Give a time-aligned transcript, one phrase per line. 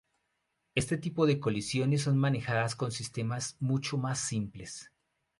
[0.73, 4.91] Este tipo de colisiones son manejadas con sistemas mucho más simples.